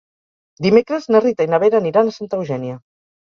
[0.65, 2.81] Dimecres na Rita i na Vera aniran a Santa Eugènia.